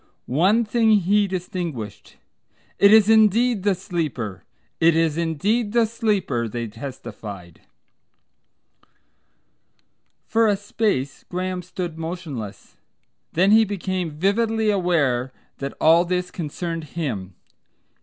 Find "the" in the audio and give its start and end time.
3.61-3.75, 5.73-5.85